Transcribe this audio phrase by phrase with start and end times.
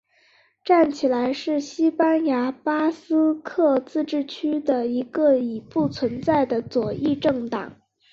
[0.63, 7.75] 站起来是西班牙巴斯克自治区的一个已不存在的左翼政党。